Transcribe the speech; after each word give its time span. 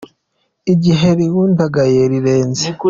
Igihe 0.73 1.07
rihundagaye 1.19 2.01
rirenze 2.11 2.65